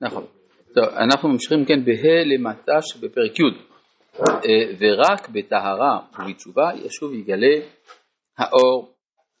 נכון. 0.00 0.24
טוב, 0.74 0.84
אנחנו 0.84 1.28
ממשיכים 1.28 1.64
כן 1.64 1.84
בה' 1.84 2.24
למטה 2.24 2.72
שבפרק 2.80 3.40
י' 3.40 3.42
אה, 4.20 4.74
ורק 4.78 5.28
בטהרה 5.28 5.98
ובתשובה 6.18 6.70
ישוב 6.84 7.14
יגלה 7.14 7.56
האור 8.38 8.94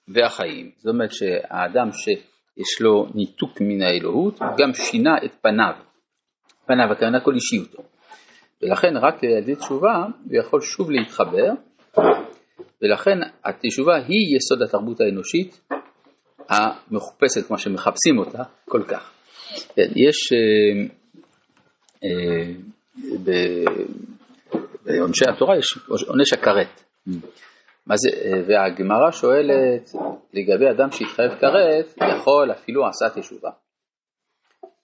והחיים. 0.08 0.70
זאת 0.76 0.94
אומרת 0.94 1.12
שהאדם 1.12 1.92
שיש 1.92 2.80
לו 2.80 3.06
ניתוק 3.14 3.60
מן 3.60 3.82
האלוהות, 3.82 4.38
גם 4.58 4.74
שינה 4.74 5.16
את 5.24 5.34
פניו. 5.42 5.74
פניו, 6.66 6.92
הכוונה 6.92 7.20
כל 7.20 7.34
אישיותו. 7.34 7.82
ולכן 8.62 8.96
רק 8.96 9.24
על 9.24 9.30
ידי 9.30 9.54
תשובה 9.54 10.04
הוא 10.24 10.38
יכול 10.40 10.60
שוב 10.60 10.90
להתחבר, 10.90 11.50
ולכן 12.82 13.18
התשובה 13.44 13.96
היא 13.96 14.36
יסוד 14.36 14.62
התרבות 14.62 15.00
האנושית 15.00 15.60
המחופשת, 16.48 17.46
כמו 17.46 17.58
שמחפשים 17.58 18.18
אותה 18.18 18.42
כל 18.68 18.82
כך. 18.88 19.15
כן, 19.74 19.88
יש 19.96 20.32
אה, 20.32 20.86
אה, 22.04 22.52
בעונשי 24.84 25.24
התורה 25.34 25.58
יש 25.58 25.78
עונש 26.08 26.32
הכרת. 26.32 26.82
זה, 27.94 28.10
והגמרא 28.46 29.10
שואלת 29.10 29.94
לגבי 30.34 30.70
אדם 30.70 30.90
שהתחייב 30.90 31.30
כרת, 31.40 31.94
יכול 32.18 32.52
אפילו 32.52 32.86
עשה 32.86 33.20
תשובה. 33.20 33.50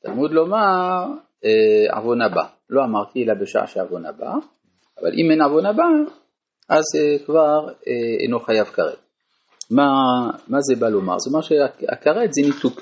תלמוד 0.02 0.32
לומר 0.32 1.04
אה, 1.44 1.96
עוון 1.96 2.22
הבא. 2.22 2.42
לא 2.70 2.84
אמרתי 2.84 3.24
אלא 3.24 3.34
בשעה 3.34 3.66
שעוון 3.66 4.06
הבא, 4.06 4.32
אבל 5.00 5.10
אם 5.12 5.30
אין 5.30 5.42
עוון 5.42 5.66
הבא, 5.66 5.84
אז 6.68 6.84
אה, 6.98 7.24
כבר 7.26 7.68
אה, 7.68 8.24
אינו 8.24 8.40
חייב 8.40 8.66
כרת. 8.66 8.98
מה, 9.70 9.86
מה 10.48 10.58
זה 10.60 10.80
בא 10.80 10.88
לומר? 10.88 11.18
זאת 11.18 11.32
אומרת 11.32 11.44
שהכרת 11.44 12.32
זה 12.32 12.42
ניתוק. 12.46 12.80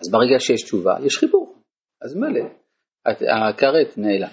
אז 0.00 0.10
ברגע 0.10 0.38
שיש 0.38 0.62
תשובה, 0.62 0.94
יש 1.04 1.18
חיבור. 1.18 1.54
אז 2.02 2.16
מילא, 2.16 2.44
הכרת 3.48 3.98
נעלם. 3.98 4.28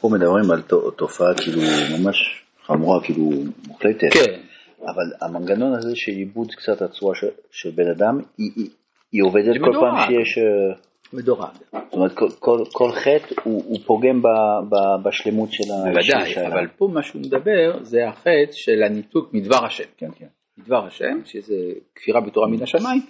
פה 0.00 0.08
מדברים 0.08 0.50
על 0.50 0.62
תופעה 0.96 1.34
כאילו 1.34 1.62
ממש 1.98 2.44
חמורה, 2.62 3.04
כאילו 3.04 3.30
מוחלטת. 3.68 4.12
כן. 4.12 4.40
אבל 4.86 5.26
המנגנון 5.26 5.74
הזה 5.74 5.92
של 5.94 6.12
עיבוד 6.12 6.48
קצת 6.50 6.82
הצורה 6.82 7.14
של, 7.14 7.26
של 7.50 7.70
בן 7.70 7.90
אדם, 7.96 8.18
היא, 8.38 8.50
היא, 8.56 8.70
היא 9.12 9.22
עובדת 9.22 9.54
כל 9.60 9.70
מדורג. 9.70 9.80
פעם 9.80 10.06
שיש... 10.06 10.38
אה, 10.38 10.90
מדורג. 11.12 11.54
זאת 11.72 11.94
אומרת, 11.94 12.12
כל, 12.14 12.28
כל, 12.38 12.58
כל 12.72 12.90
חטא 12.92 13.34
הוא, 13.44 13.62
הוא 13.66 13.78
פוגם 13.86 14.22
ב, 14.22 14.26
ב, 14.70 15.08
בשלמות 15.08 15.52
של 15.52 15.64
ה... 15.72 15.90
בוודאי, 15.90 16.46
אבל 16.46 16.66
פה 16.76 16.88
מה 16.92 17.02
שהוא 17.02 17.22
מדבר 17.22 17.78
זה 17.82 18.08
החטא 18.08 18.52
של 18.52 18.82
הניתוק 18.82 19.34
מדבר 19.34 19.64
השם. 19.64 19.84
כן, 19.96 20.10
כן. 20.18 20.26
מדבר 20.58 20.86
השם, 20.86 21.20
שזה 21.24 21.54
כפירה 21.94 22.20
בתורה 22.20 22.48
מן 22.48 22.62
השמיים, 22.62 23.00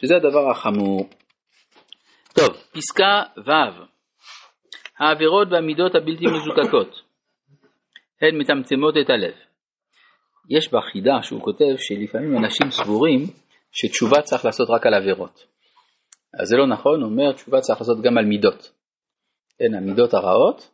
שזה 0.00 0.16
הדבר 0.16 0.50
החמור. 0.50 1.08
טוב, 2.34 2.48
פסקה 2.72 3.22
ו' 3.46 3.50
העבירות 4.98 5.48
והמידות 5.50 5.94
הבלתי 5.94 6.24
מזוקקות 6.26 7.02
הן 8.22 8.40
מצמצמות 8.40 8.94
את 9.00 9.10
הלב. 9.10 9.34
יש 10.50 10.72
בחידה 10.72 11.22
שהוא 11.22 11.42
כותב 11.42 11.74
שלפעמים 11.76 12.36
אנשים 12.44 12.70
סבורים 12.70 13.20
שתשובה 13.72 14.22
צריך 14.22 14.44
לעשות 14.44 14.70
רק 14.70 14.86
על 14.86 14.94
עבירות. 14.94 15.44
אז 16.40 16.48
זה 16.48 16.56
לא 16.56 16.66
נכון, 16.66 17.02
הוא 17.02 17.10
אומר 17.10 17.32
תשובה 17.32 17.60
צריך 17.60 17.80
לעשות 17.80 18.02
גם 18.02 18.18
על 18.18 18.24
מידות. 18.24 18.72
כן, 19.58 19.74
המידות 19.74 20.14
הרעות, 20.14 20.70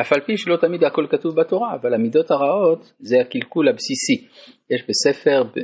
אף 0.00 0.12
על 0.12 0.20
פי 0.26 0.36
שלא 0.36 0.56
תמיד 0.56 0.84
הכל 0.84 1.06
כתוב 1.10 1.40
בתורה, 1.40 1.74
אבל 1.74 1.94
המידות 1.94 2.30
הרעות 2.30 2.92
זה 2.98 3.16
הקלקול 3.20 3.68
הבסיסי. 3.68 4.28
יש 4.70 4.82
בספר 4.88 5.42
אה, 5.42 5.62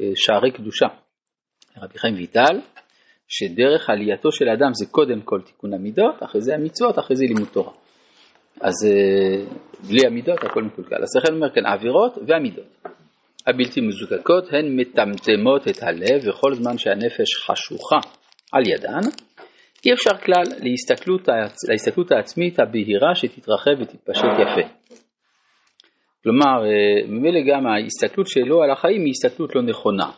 אה, 0.00 0.10
שערי 0.14 0.50
קדושה, 0.50 0.86
רבי 1.82 1.98
חיים 1.98 2.14
ויטל, 2.14 2.60
שדרך 3.28 3.90
עלייתו 3.90 4.32
של 4.32 4.48
האדם 4.48 4.70
זה 4.74 4.86
קודם 4.90 5.20
כל 5.20 5.40
תיקון 5.40 5.74
המידות, 5.74 6.22
אחרי 6.24 6.40
זה 6.40 6.54
המצוות, 6.54 6.98
אחרי 6.98 7.16
זה 7.16 7.24
לימוד 7.24 7.48
תורה. 7.52 7.72
אז 8.60 8.74
אה, 8.86 9.44
בלי 9.88 10.06
המידות 10.06 10.44
הכל 10.44 10.62
מקולקל. 10.62 11.02
אז 11.02 11.16
לכן 11.16 11.34
אומר 11.34 11.50
כאן 11.50 11.66
העבירות 11.66 12.18
והמידות. 12.26 12.64
הבלתי 13.46 13.80
מזוקקות 13.80 14.44
הן 14.52 14.80
מטמטמות 14.80 15.68
את 15.68 15.82
הלב 15.82 16.28
וכל 16.28 16.54
זמן 16.54 16.78
שהנפש 16.78 17.36
חשוכה 17.36 17.98
על 18.52 18.62
ידן, 18.66 19.08
אי 19.86 19.92
אפשר 19.92 20.16
כלל 20.16 20.44
להסתכלות, 20.62 21.28
להסתכלות 21.68 22.12
העצמית 22.12 22.60
הבהירה 22.60 23.14
שתתרחב 23.14 23.80
ותתפשט 23.80 24.24
יפה. 24.24 24.68
כלומר, 26.22 26.64
אה, 26.64 27.08
ממילא 27.08 27.40
גם 27.48 27.66
ההסתכלות 27.66 28.26
שלו 28.28 28.62
על 28.62 28.70
החיים 28.70 29.04
היא 29.04 29.10
הסתכלות 29.10 29.54
לא 29.54 29.62
נכונה. 29.62 30.10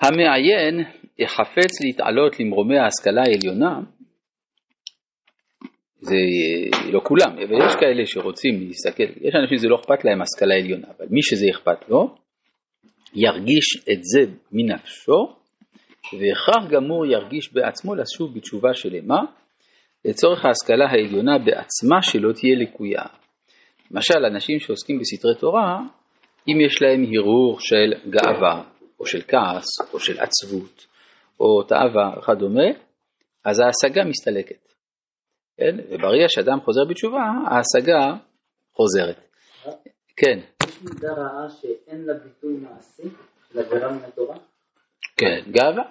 המעיין 0.00 0.84
יחפץ 1.18 1.80
להתעלות 1.84 2.40
למרומי 2.40 2.78
ההשכלה 2.78 3.22
העליונה, 3.22 3.80
זה 6.00 6.16
לא 6.92 7.00
כולם, 7.04 7.30
אבל 7.32 7.66
יש 7.66 7.74
כאלה 7.80 8.06
שרוצים 8.06 8.60
להסתכל, 8.66 9.02
יש 9.02 9.34
אנשים 9.34 9.58
שזה 9.58 9.68
לא 9.68 9.76
אכפת 9.80 10.04
להם 10.04 10.22
השכלה 10.22 10.54
עליונה, 10.54 10.88
אבל 10.98 11.06
מי 11.10 11.22
שזה 11.22 11.46
אכפת 11.50 11.88
לו, 11.88 12.14
ירגיש 13.14 13.76
את 13.92 14.04
זה 14.04 14.32
מנפשו, 14.52 15.36
והכרח 16.12 16.70
גמור 16.70 17.06
ירגיש 17.06 17.52
בעצמו 17.52 17.94
לשוב 17.94 18.34
בתשובה 18.34 18.74
שלמה, 18.74 19.20
לצורך 20.04 20.44
ההשכלה 20.44 20.86
העליונה 20.90 21.38
בעצמה 21.38 22.02
שלא 22.02 22.32
תהיה 22.32 22.56
לקויה. 22.56 23.02
למשל, 23.90 24.24
אנשים 24.24 24.58
שעוסקים 24.60 24.98
בסתרי 24.98 25.34
תורה, 25.40 25.78
אם 26.48 26.60
יש 26.60 26.82
להם 26.82 27.04
הרהור 27.14 27.60
של 27.60 28.10
גאווה, 28.10 28.62
או 29.00 29.06
של 29.06 29.22
כעס, 29.22 29.92
או 29.92 30.00
של 30.00 30.20
עצבות, 30.20 30.86
או 31.40 31.62
תאווה 31.62 32.18
וכדומה, 32.18 32.68
אז 33.44 33.60
ההשגה 33.60 34.04
מסתלקת. 34.04 34.72
כן? 35.56 35.76
וברגע 35.88 36.24
שאדם 36.28 36.60
חוזר 36.60 36.84
בתשובה, 36.90 37.22
ההשגה 37.46 38.14
חוזרת. 38.72 39.16
כן. 40.16 40.38
יש 40.66 40.82
מידה 40.82 41.12
רעה 41.12 41.50
שאין 41.50 42.04
לה 42.04 42.14
ביטוי 42.14 42.54
מעשי, 42.56 43.08
לעבירה 43.54 43.92
מן 43.92 44.04
התורה? 44.04 44.36
כן, 45.16 45.50
גאווה. 45.50 45.82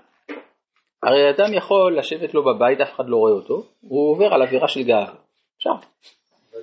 הרי 1.03 1.29
אדם 1.29 1.53
יכול 1.53 1.97
לשבת 1.97 2.33
לו 2.33 2.43
בבית, 2.43 2.81
אף 2.81 2.95
אחד 2.95 3.03
לא 3.07 3.17
רואה 3.17 3.31
אותו, 3.31 3.63
הוא 3.81 4.11
עובר 4.11 4.33
על 4.33 4.41
עבירה 4.41 4.67
של 4.67 4.83
גאווה. 4.83 5.15
עכשיו, 5.55 5.73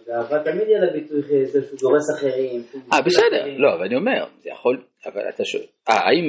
גאווה 0.08 0.44
תמיד 0.44 0.68
יהיה 0.68 0.80
לה 0.80 0.92
ביטוי 0.92 1.22
שהוא 1.22 1.78
דורס 1.80 2.06
אחרים. 2.18 2.62
אה, 2.92 3.02
בסדר, 3.06 3.44
לא, 3.56 3.74
אבל 3.74 3.84
אני 3.84 3.96
אומר, 3.96 4.24
זה 4.38 4.50
יכול, 4.50 4.82
אבל 5.06 5.22
אתה 5.34 5.44
שואל, 5.44 5.62
אה, 5.88 5.94
האם 5.94 6.24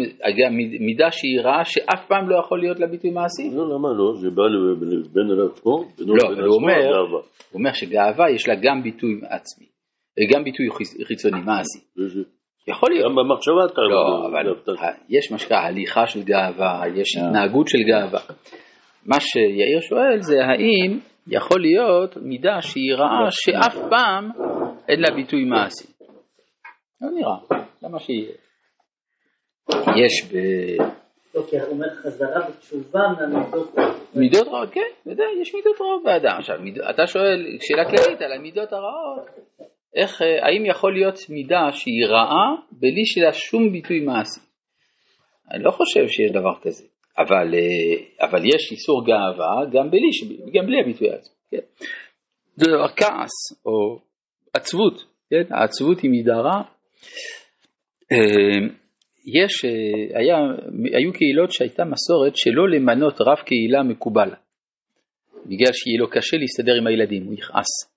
מידה 0.80 1.12
שהיא 1.12 1.42
רעה 1.42 1.66
שאף 1.66 2.08
פעם 2.08 2.30
לא 2.30 2.40
יכול 2.40 2.60
להיות 2.60 2.80
לה 2.80 2.88
ביטוי 2.88 3.12
מעשי? 3.12 3.50
לא, 3.54 3.64
למה 3.76 3.90
לא? 3.98 4.14
זה 4.22 4.30
בא 4.30 4.44
בין 5.14 5.32
אל 5.32 5.48
עצמו, 5.52 5.86
לא, 6.00 6.28
אבל 6.28 6.44
הוא 6.44 6.56
אומר, 6.56 6.98
הוא 7.52 7.60
אומר 7.60 7.74
שגאווה 7.74 8.32
יש 8.32 8.48
לה 8.48 8.56
גם 8.56 8.84
ביטוי 8.84 9.14
עצמי, 9.30 9.66
וגם 10.20 10.44
ביטוי 10.44 10.68
חיצוני, 11.08 11.42
מעשי. 11.46 11.80
יכול 12.68 12.90
להיות. 12.92 13.06
גם 13.06 13.16
במחשבה 13.16 13.66
אתה 13.66 13.82
לא, 13.82 14.28
אבל 14.28 14.54
יש 15.10 15.32
מה 15.32 15.38
שנקרא 15.38 15.58
הליכה 15.58 16.08
של 16.08 16.24
גאווה, 16.24 16.82
יש 16.96 17.18
אה. 17.18 17.28
התנהגות 17.28 17.68
של 17.68 17.78
גאווה. 17.88 18.20
מה 19.06 19.20
שיאיר 19.20 19.80
שואל 19.82 20.22
זה 20.22 20.46
האם 20.46 21.00
יכול 21.28 21.62
להיות 21.62 22.18
מידה 22.18 22.62
שהיא 22.62 22.94
רעה 22.94 23.28
שאף 23.32 23.78
פעם 23.90 24.30
אין 24.88 25.00
לה 25.02 25.16
ביטוי 25.16 25.44
מעשי. 25.44 25.88
לא 27.02 27.10
נראה, 27.12 27.60
למה 27.82 28.00
שיהיה? 28.00 28.32
יש 29.96 30.34
ב... 30.34 30.38
אוקיי, 31.36 31.60
הוא 31.60 31.70
אומר 31.70 31.90
חזרה 31.90 32.50
בתשובה 32.50 33.00
מהמידות 33.20 33.78
רעות. 33.78 34.16
מידות 34.16 34.48
רעות, 34.48 34.70
כן, 34.72 34.82
יודע, 35.06 35.24
יש 35.42 35.56
מידות 35.56 35.82
רעות 35.82 36.04
באדם. 36.04 36.38
עכשיו, 36.40 36.56
אתה 36.90 37.08
שואל 37.08 37.58
שאלה 37.60 37.86
כללית 37.86 38.22
על 38.22 38.34
המידות 38.34 38.74
הרעות, 38.74 39.30
איך, 39.96 40.22
האם 40.22 40.66
יכול 40.66 40.94
להיות 40.94 41.16
מידה 41.30 41.72
שהיא 41.72 42.06
רעה 42.10 42.56
בלי 42.72 43.06
שיהיה 43.06 43.34
שום 43.34 43.72
ביטוי 43.72 44.00
מעשי? 44.00 44.40
אני 45.52 45.64
לא 45.64 45.72
חושב 45.72 46.08
שיש 46.08 46.32
דבר 46.32 46.56
כזה. 46.62 46.84
אבל, 47.18 47.54
אה, 47.56 48.28
אבל 48.28 48.46
יש 48.46 48.72
איסור 48.72 49.06
גאווה 49.06 49.66
גם 49.72 49.92
בלי, 49.92 50.10
גם 50.54 50.66
בלי 50.66 50.82
הביטוי 50.82 51.10
העצמי. 51.10 51.36
כן? 51.52 51.84
זה 52.56 52.66
דבר 52.66 52.88
כעס 52.88 53.66
או 53.66 54.00
עצבות, 54.54 55.06
כן? 55.30 55.54
העצבות 55.54 56.00
היא 56.00 56.12
מידה 56.12 56.36
רע. 56.36 56.62
אה, 58.12 58.68
יש, 59.26 59.66
אה, 59.66 60.20
היה, 60.20 60.36
היו 60.98 61.14
קהילות 61.14 61.52
שהייתה 61.52 61.84
מסורת 61.86 62.36
שלא 62.36 62.70
למנות 62.70 63.22
רב 63.22 63.38
קהילה 63.46 63.84
מקובל, 63.84 64.30
בגלל 65.46 65.74
שיהיה 65.74 66.00
לו 66.00 66.10
קשה 66.10 66.38
להסתדר 66.38 66.74
עם 66.76 66.88
הילדים, 66.88 67.26
הוא 67.26 67.34
יכעס. 67.34 67.94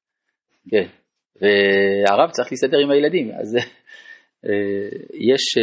כן, 0.71 0.87
והרב 1.41 2.31
צריך 2.31 2.49
להסתדר 2.51 2.79
עם 2.79 2.91
הילדים, 2.91 3.31
אז 3.31 3.57
יש, 5.15 5.59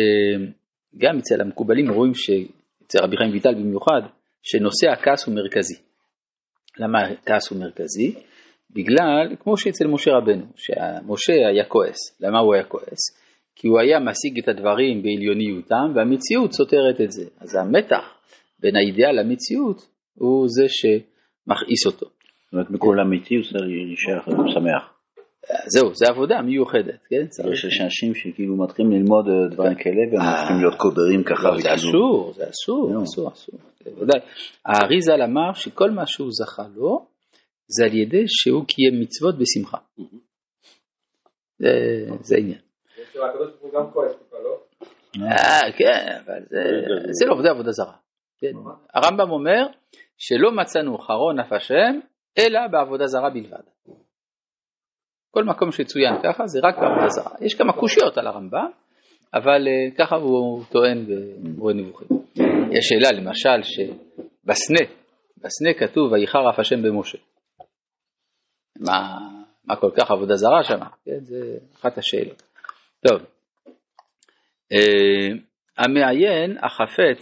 גם 0.97 1.17
אצל 1.17 1.41
המקובלים 1.41 1.89
רואים 1.91 2.13
ש... 2.13 2.29
אצל 2.93 3.03
רבי 3.03 3.17
חיים 3.17 3.31
ויטל 3.31 3.53
במיוחד, 3.53 4.01
שנושא 4.43 4.89
הכעס 4.91 5.25
הוא 5.25 5.35
מרכזי. 5.35 5.75
למה 6.79 6.99
הכעס 7.01 7.51
הוא 7.51 7.59
מרכזי? 7.59 8.13
בגלל, 8.71 9.35
כמו 9.39 9.57
שאצל 9.57 9.87
משה 9.87 10.11
רבנו, 10.11 10.45
שמשה 10.55 11.33
היה 11.33 11.65
כועס. 11.65 12.21
למה 12.21 12.39
הוא 12.39 12.53
היה 12.53 12.63
כועס? 12.63 13.23
כי 13.55 13.67
הוא 13.67 13.79
היה 13.79 13.99
משיג 13.99 14.39
את 14.43 14.47
הדברים 14.47 15.03
בעליוניותם 15.03 15.91
והמציאות 15.95 16.51
סותרת 16.51 17.01
את 17.01 17.11
זה. 17.11 17.25
אז 17.39 17.55
המתח 17.55 18.03
בין 18.59 18.75
האידאל 18.75 19.19
למציאות 19.19 19.77
הוא 20.13 20.47
זה 20.47 20.65
שמכעיס 20.67 21.85
אותו. 21.85 22.05
זאת 22.05 22.53
אומרת, 22.53 22.69
מקול 22.69 23.01
אמיתי 23.01 23.35
הוא 23.35 23.43
צריך 23.43 23.63
להישאר 23.63 24.19
שמח. 24.53 24.93
זהו, 25.65 25.93
זה 25.93 26.05
עבודה 26.09 26.41
מיוחדת, 26.41 26.99
כן? 27.09 27.27
צריך 27.27 27.65
יש 27.65 27.81
אנשים 27.81 28.15
שכאילו 28.15 28.55
מתחילים 28.55 28.91
ללמוד 28.91 29.27
אה, 29.27 29.49
דברים 29.51 29.75
כאלה 29.75 30.01
והם 30.11 30.33
מתחילים 30.33 30.61
להיות 30.61 30.75
קודרים 30.77 31.23
ככה. 31.23 31.49
לא, 31.49 31.57
זה 31.61 31.73
אסור, 31.73 32.33
זה 32.35 32.49
אסור, 32.49 33.03
אסור, 33.03 33.31
אסור. 33.33 33.59
בוודאי. 33.83 34.19
האריזל 34.65 35.21
אמר 35.21 35.53
שכל 35.53 35.91
מה 35.91 36.05
שהוא 36.05 36.29
זכה 36.31 36.63
לו, 36.75 37.05
זה 37.67 37.85
על 37.85 37.93
ידי 37.93 38.23
שהוא 38.27 38.65
קיים 38.67 39.01
מצוות 39.01 39.35
בשמחה. 39.37 39.77
זה 42.21 42.35
העניין. 42.35 42.59
אה, 45.21 45.71
כן, 45.77 46.19
אבל 46.25 46.41
זה 47.11 47.25
לא 47.25 47.33
עבודה 47.33 47.49
עבודה 47.49 47.71
זרה. 47.71 47.93
כן. 48.39 48.51
הרמב"ם 48.93 49.31
אומר 49.31 49.65
שלא 50.17 50.51
מצאנו 50.51 50.97
חרון 50.97 51.39
אף 51.39 51.53
השם, 51.53 51.99
אלא 52.37 52.59
בעבודה 52.71 53.07
זרה 53.07 53.29
בלבד. 53.29 53.72
כל 55.33 55.43
מקום 55.43 55.71
שצוין 55.71 56.13
ככה 56.23 56.47
זה 56.47 56.59
רק 56.63 56.75
בעבודה 56.77 57.09
זרה. 57.09 57.31
יש 57.41 57.55
כמה 57.55 57.73
קושיות 57.73 58.17
על 58.17 58.27
הרמב"ם, 58.27 58.69
אבל 59.33 59.67
אה, 59.67 59.95
ככה 59.97 60.15
הוא 60.15 60.63
טוען 60.71 61.05
במורה 61.07 61.73
נבוכים. 61.73 62.07
יש 62.71 62.85
שאלה 62.85 63.11
למשל 63.11 63.63
שבסנה, 63.63 64.89
בסנה 65.37 65.73
כתוב 65.79 66.11
ויחר 66.11 66.49
אף 66.49 66.59
השם 66.59 66.81
במשה. 66.81 67.17
מה, 68.79 69.17
מה 69.65 69.75
כל 69.75 69.91
כך 69.99 70.11
עבודה 70.11 70.35
זרה 70.35 70.63
שם? 70.63 70.79
כן, 71.05 71.19
זה 71.19 71.57
אחת 71.75 71.97
השאלות. 71.97 72.43
טוב, 73.07 73.21
אה, 74.71 75.37
המעיין 75.77 76.57
החפץ, 76.57 77.21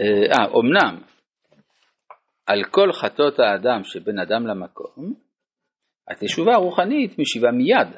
אה, 0.00 0.44
אומנם 0.44 1.00
על 2.46 2.64
כל 2.70 2.92
חטאות 2.92 3.38
האדם 3.38 3.84
שבין 3.84 4.18
אדם 4.18 4.46
למקום, 4.46 5.14
התשובה 6.10 6.54
הרוחנית 6.54 7.18
משיבה 7.18 7.50
מיד 7.50 7.88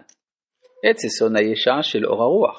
את 0.90 0.96
ששון 0.98 1.36
הישע 1.36 1.82
של 1.82 2.06
אור 2.06 2.22
הרוח. 2.22 2.58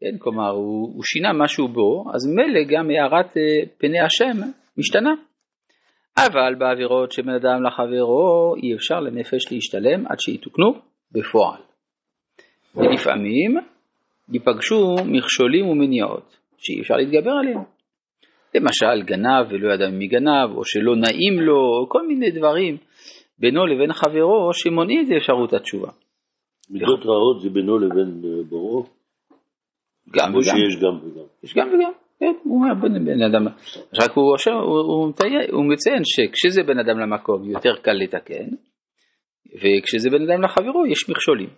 כן, 0.00 0.18
כלומר, 0.18 0.50
הוא, 0.50 0.94
הוא 0.94 1.02
שינה 1.04 1.32
משהו 1.32 1.68
בו, 1.68 2.04
אז 2.14 2.26
מילא 2.26 2.60
גם 2.68 2.90
הארת 2.90 3.36
אה, 3.36 3.42
פני 3.78 4.00
השם 4.00 4.42
משתנה. 4.78 5.14
אבל 6.18 6.54
בעבירות 6.58 7.12
שבין 7.12 7.34
אדם 7.34 7.62
לחברו 7.62 8.54
אי 8.62 8.74
אפשר 8.74 9.00
לנפש 9.00 9.52
להשתלם 9.52 10.06
עד 10.06 10.20
שיתוקנו 10.20 10.72
בפועל. 11.12 11.60
ולפעמים 12.74 13.56
ייפגשו 14.32 14.94
מכשולים 15.04 15.68
ומניעות 15.68 16.36
שאי 16.58 16.80
אפשר 16.80 16.94
להתגבר 16.94 17.30
עליהם. 17.40 17.62
למשל 18.54 19.02
גנב 19.04 19.46
ולא 19.50 19.74
ידע 19.74 19.90
מי 19.90 20.06
גנב, 20.06 20.56
או 20.56 20.64
שלא 20.64 20.96
נעים 20.96 21.40
לו, 21.40 21.56
או 21.56 21.88
כל 21.88 22.06
מיני 22.06 22.30
דברים 22.30 22.76
בינו 23.38 23.66
לבין 23.66 23.92
חברו 23.92 24.50
שמונעים 24.52 25.00
את 25.06 25.16
אפשרות 25.16 25.52
התשובה. 25.52 25.90
מידות 26.70 27.00
רעות 27.06 27.40
זה 27.40 27.50
בינו 27.50 27.78
לבין 27.78 28.22
אה, 28.24 28.42
בוראו? 28.48 28.82
גם 30.10 30.28
וגם. 30.28 30.34
או 30.34 30.42
שיש 30.42 30.76
גם 30.82 31.08
וגם. 31.08 31.24
יש 31.42 31.54
גם 31.54 31.68
וגם. 31.68 31.92
כן, 32.20 32.32
הוא 32.44 32.62
אומר 32.62 32.74
בין 32.74 33.04
בן 33.04 33.22
אדם, 33.22 33.46
רק 34.02 34.10
הוא, 34.14 34.36
הוא, 34.46 34.78
הוא, 34.78 35.12
הוא 35.52 35.64
מציין 35.72 36.02
שכשזה 36.04 36.62
בן 36.62 36.78
אדם 36.78 36.98
למקום 36.98 37.50
יותר 37.50 37.76
קל 37.82 37.92
לתקן, 37.92 38.48
וכשזה 39.54 40.10
בן 40.10 40.30
אדם 40.30 40.42
לחברו 40.42 40.86
יש 40.86 41.10
מכשולים. 41.10 41.48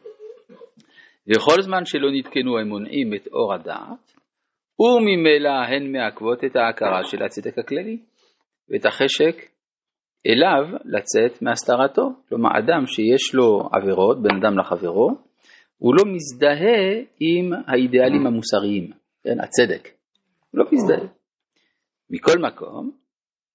וכל 1.28 1.62
זמן 1.62 1.84
שלא 1.84 2.08
נתקנו 2.12 2.58
הם 2.58 2.68
מונעים 2.68 3.14
את 3.14 3.26
אור 3.32 3.54
הדעת, 3.54 4.12
וממילא 4.80 5.48
הן 5.48 5.92
מעכבות 5.92 6.44
את 6.44 6.56
ההכרה 6.56 7.04
של 7.04 7.22
הצדק 7.22 7.58
הכללי, 7.58 7.98
ואת 8.70 8.86
החשק 8.86 9.36
אליו 10.28 10.78
לצאת 10.84 11.42
מהסתרתו. 11.42 12.10
כלומר, 12.28 12.50
אדם 12.58 12.86
שיש 12.86 13.34
לו 13.34 13.68
עבירות, 13.72 14.22
בין 14.22 14.36
אדם 14.36 14.58
לחברו, 14.58 15.08
הוא 15.78 15.94
לא 15.94 16.04
מזדהה 16.14 17.02
עם 17.20 17.52
האידיאלים 17.66 18.26
המוסריים, 18.26 18.90
כן, 19.24 19.40
הצדק. 19.40 19.88
הוא 20.50 20.58
לא 20.58 20.64
מזדהה. 20.72 21.08
מכל 22.10 22.38
מקום, 22.38 22.90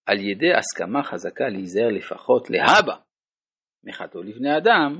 על 0.06 0.20
ידי 0.20 0.54
הסכמה 0.54 1.04
חזקה 1.04 1.50
להיזהר 1.50 1.88
לפחות 1.88 2.50
להבא 2.50 2.96
מחטוא 3.84 4.24
לבני 4.24 4.58
אדם, 4.58 5.00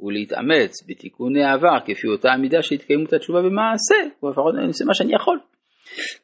ולהתאמץ 0.00 0.72
בתיקוני 0.88 1.44
העבר 1.44 1.80
כפי 1.86 2.08
אותה 2.08 2.32
עמידה 2.32 2.62
שהתקיימו 2.62 3.04
את 3.04 3.12
התשובה 3.12 3.42
במעשה, 3.42 3.94
ולפחות 4.22 4.54
אני 4.58 4.66
עושה 4.66 4.84
מה 4.84 4.94
שאני 4.94 5.14
יכול. 5.14 5.38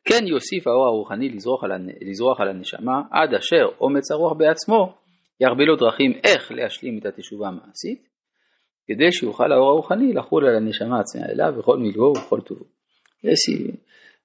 כן 0.04 0.26
יוסיף 0.26 0.66
האור 0.66 0.86
הרוחני 0.86 1.28
לזרוח 1.28 1.64
על, 1.64 1.72
לזרוח 2.00 2.40
על 2.40 2.48
הנשמה 2.48 3.02
עד 3.10 3.34
אשר 3.34 3.66
אומץ 3.80 4.10
הרוח 4.10 4.32
בעצמו 4.32 4.94
ירבה 5.40 5.64
לו 5.64 5.76
דרכים 5.76 6.12
איך 6.24 6.52
להשלים 6.52 6.98
את 6.98 7.06
התשובה 7.06 7.48
המעשית, 7.48 8.08
כדי 8.86 9.12
שיוכל 9.12 9.52
האור 9.52 9.70
הרוחני 9.70 10.12
לחול 10.12 10.46
על 10.46 10.56
הנשמה 10.56 11.00
עצמה 11.00 11.26
אליו 11.26 11.52
בכל 11.58 11.76
מילואו 11.78 12.08
ובכל 12.10 12.40
טובו. 12.40 12.64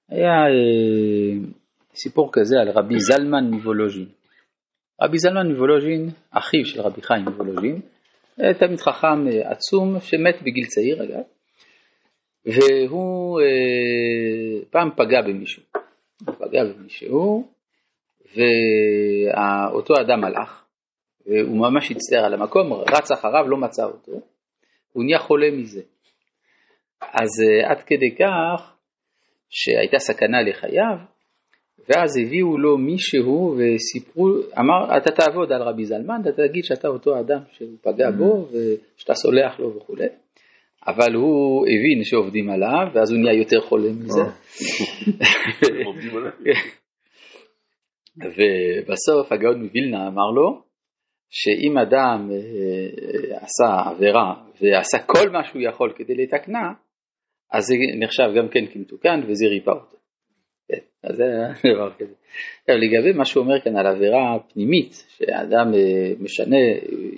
היה 0.09 0.31
אה, 0.31 1.47
סיפור 1.95 2.29
כזה 2.33 2.56
על 2.62 2.69
רבי 2.69 3.00
זלמן 3.00 3.44
מוולוז'ין. 3.51 4.06
רבי 5.01 5.18
זלמן 5.18 5.51
מוולוז'ין, 5.51 6.09
אחיו 6.31 6.65
של 6.65 6.81
רבי 6.81 7.01
חיים 7.01 7.25
מוולוז'ין, 7.25 7.81
תלמיד 8.59 8.79
חכם 8.79 9.27
אה, 9.27 9.51
עצום 9.51 10.00
שמת 10.00 10.41
בגיל 10.41 10.65
צעיר 10.65 11.03
אגב, 11.03 11.24
והוא 12.45 13.42
אה, 13.42 14.66
פעם 14.69 14.90
פגע 14.95 15.22
במישהו, 15.22 15.63
פגע 16.25 16.63
במישהו, 16.63 17.48
ואותו 18.36 19.94
אדם 20.01 20.24
הלך, 20.24 20.63
והוא 21.25 21.57
ממש 21.57 21.92
הצטער 21.92 22.25
על 22.25 22.34
המקום, 22.34 22.74
רץ 22.74 23.12
אחריו, 23.12 23.50
לא 23.50 23.57
מצא 23.57 23.84
אותו, 23.84 24.12
הוא 24.94 25.04
נהיה 25.04 25.19
חולה 25.19 25.51
מזה. 25.51 25.81
אז 27.01 27.30
אה, 27.44 27.72
עד 27.72 27.81
כדי 27.81 28.16
כך 28.16 28.74
שהייתה 29.50 30.00
סכנה 30.00 30.42
לחייו, 30.42 30.98
ואז 31.89 32.18
הביאו 32.18 32.57
לו 32.57 32.78
מישהו 32.78 33.57
וסיפרו, 33.57 34.28
אמר, 34.60 34.98
אתה 34.98 35.12
תעבוד 35.12 35.51
על 35.51 35.62
רבי 35.62 35.86
זלמן, 35.86 36.22
אתה 36.22 36.48
תגיד 36.48 36.63
שאתה 36.63 36.88
אותו 36.88 37.19
אדם 37.19 37.39
שהוא 37.51 37.78
פגע 37.81 38.12
בו 38.12 38.48
ושאתה 38.51 39.13
סולח 39.13 39.60
לו 39.60 39.75
וכולי. 39.75 40.07
אבל 40.88 41.13
הוא 41.13 41.65
הבין 41.65 42.03
שעובדים 42.03 42.50
עליו, 42.50 42.88
ואז 42.94 43.12
הוא 43.12 43.19
נהיה 43.19 43.38
יותר 43.39 43.62
חולה 43.62 43.89
מזה. 43.89 44.21
ובסוף 48.18 49.31
הגאון 49.31 49.63
מווילנה 49.63 50.07
אמר 50.07 50.31
לו, 50.35 50.62
שאם 51.29 51.77
אדם 51.77 52.29
אה, 52.31 53.38
עשה 53.38 53.89
עבירה 53.89 54.34
ועשה 54.62 54.98
כל 55.05 55.29
מה 55.29 55.43
שהוא 55.43 55.62
יכול 55.62 55.93
כדי 55.96 56.15
לתקנה, 56.15 56.74
אז 57.51 57.63
זה 57.63 57.75
נחשב 58.00 58.24
גם 58.38 58.48
כן 58.50 58.65
כמתוקן 58.74 59.19
וזה 59.27 59.46
ריפא 59.48 59.72
אותו. 59.72 59.98
כן, 60.67 60.79
אז 61.03 61.15
זה 61.15 61.24
דבר 61.75 61.93
כזה. 61.93 62.13
עכשיו 62.62 62.77
לגבי 62.77 63.17
מה 63.17 63.25
שהוא 63.25 63.43
אומר 63.43 63.62
כאן 63.62 63.77
על 63.77 63.88
עבירה 63.88 64.39
פנימית, 64.53 64.93
שאדם 65.17 65.74
אה, 65.74 66.13
משנה, 66.20 66.58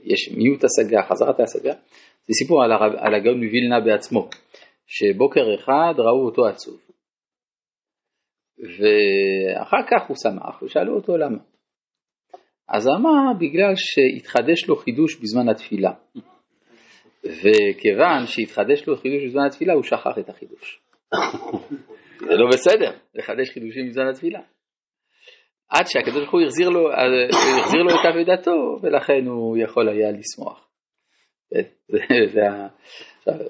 יש 0.03 0.31
מיעוט 0.37 0.61
השגה, 0.63 1.01
חזרת 1.09 1.39
ההשגה, 1.39 1.73
זה 2.27 2.33
סיפור 2.43 2.63
על, 2.63 2.71
הרב, 2.71 2.91
על 2.97 3.15
הגאון 3.15 3.43
מווילנה 3.43 3.79
בעצמו, 3.79 4.29
שבוקר 4.87 5.55
אחד 5.55 5.93
ראו 5.97 6.25
אותו 6.25 6.47
עצוב. 6.47 6.79
ואחר 8.57 9.87
כך 9.91 10.07
הוא 10.07 10.17
שמח 10.17 10.61
ושאלו 10.61 10.95
אותו 10.95 11.17
למה. 11.17 11.37
אז 12.69 12.87
אמר 12.87 13.33
בגלל 13.39 13.73
שהתחדש 13.75 14.67
לו 14.67 14.75
חידוש 14.75 15.15
בזמן 15.21 15.49
התפילה. 15.49 15.91
וכיוון 17.23 18.25
שהתחדש 18.27 18.87
לו 18.87 18.97
חידוש 18.97 19.23
בזמן 19.25 19.45
התפילה 19.47 19.73
הוא 19.73 19.83
שכח 19.83 20.17
את 20.19 20.29
החידוש. 20.29 20.81
זה 22.19 22.35
לא 22.35 22.47
בסדר 22.47 22.91
לחדש 23.15 23.49
חידושים 23.49 23.89
בזמן 23.89 24.07
התפילה. 24.07 24.39
עד 25.69 25.85
שהקדוש 25.87 26.19
ברוך 26.19 26.31
הוא 26.31 26.41
החזיר 26.41 26.69
לו, 26.69 26.91
החזיר 27.59 27.81
לו 27.81 27.89
את 27.89 28.05
אבידתו 28.13 28.79
ולכן 28.81 29.25
הוא 29.25 29.57
יכול 29.57 29.89
היה 29.89 30.11
לשמוח. 30.11 30.67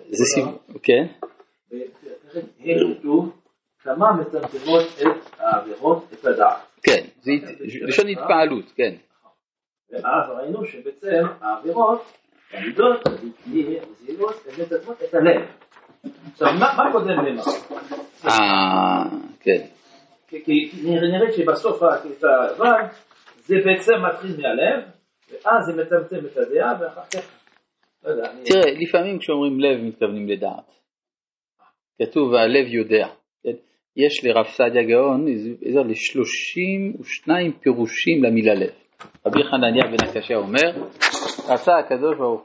זה 0.10 0.26
סיפור, 0.36 0.80
כן? 0.84 1.06
כמה 3.80 4.14
מצמצמות 4.14 4.84
את 5.02 5.40
העבירות, 5.40 6.14
את 6.14 6.26
הדעת. 6.26 6.58
כן, 6.84 7.08
זה 7.22 7.32
לשון 7.88 8.08
התפעלות, 8.08 8.72
כן. 8.76 8.96
ואז 9.92 10.30
ראינו 10.38 10.66
שבעצם 10.66 11.24
העבירות, 11.42 12.02
המידות, 12.52 13.08
הזהירות, 13.08 14.36
הן 14.46 14.64
מצמצמות 14.64 14.98
את 15.04 15.14
הלב. 15.14 15.65
עכשיו, 16.32 16.48
מה 16.60 16.92
קודם 16.92 17.10
למה? 17.10 17.42
אה, 18.28 19.04
כן. 19.40 19.66
כי 20.28 20.72
נראה 20.84 21.32
שבסוף 21.32 21.84
אבל 21.84 22.82
זה 23.38 23.56
בעצם 23.66 23.94
מתחיל 24.10 24.32
מהלב, 24.42 24.84
ואז 25.32 25.66
זה 25.66 25.82
מצמצם 25.82 26.26
את 26.26 26.38
הדעה, 26.38 26.74
ואחר 26.82 27.02
כך 27.14 27.46
לא 28.06 28.28
תראה, 28.46 28.74
לפעמים 28.80 29.20
כשאומרים 29.20 29.60
לב 29.60 29.82
מתכוונים 29.82 30.30
לדעת. 30.30 30.72
כתוב 32.02 32.34
הלב 32.34 32.68
יודע. 32.68 33.08
כן? 33.44 33.56
יש 33.98 34.26
לרב 34.26 34.46
סעדיה 34.46 34.84
גאון 34.84 35.28
איזה 35.66 35.80
לשלושים 35.80 36.94
ושניים 37.00 37.52
פירושים 37.52 38.24
למילה 38.24 38.54
לב. 38.54 38.74
רבי 39.26 39.44
חנניה 39.44 39.84
בן 39.88 40.08
הקשה 40.10 40.36
אומר, 40.36 40.88
רצה 41.50 41.78
הקדוש 41.78 42.18
ברוך 42.18 42.42